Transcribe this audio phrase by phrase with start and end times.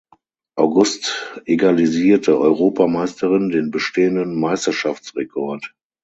[0.57, 5.75] August egalisierte Europameisterin den bestehenden Meisterschaftsrekord.